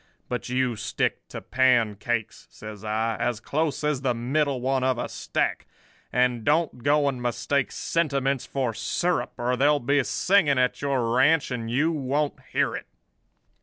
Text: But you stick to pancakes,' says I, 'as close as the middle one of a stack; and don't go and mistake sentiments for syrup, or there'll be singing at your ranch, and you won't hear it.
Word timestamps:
But 0.29 0.49
you 0.49 0.75
stick 0.77 1.27
to 1.27 1.41
pancakes,' 1.43 2.47
says 2.49 2.83
I, 2.83 3.17
'as 3.17 3.39
close 3.39 3.83
as 3.83 4.01
the 4.01 4.15
middle 4.15 4.59
one 4.59 4.83
of 4.83 4.97
a 4.97 5.07
stack; 5.07 5.67
and 6.11 6.43
don't 6.43 6.81
go 6.81 7.07
and 7.07 7.21
mistake 7.21 7.71
sentiments 7.71 8.47
for 8.47 8.73
syrup, 8.73 9.33
or 9.37 9.55
there'll 9.55 9.79
be 9.79 10.03
singing 10.03 10.57
at 10.57 10.81
your 10.81 11.13
ranch, 11.15 11.51
and 11.51 11.69
you 11.69 11.91
won't 11.91 12.39
hear 12.51 12.75
it. 12.75 12.87